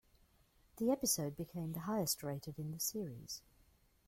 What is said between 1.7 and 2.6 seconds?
the highest rated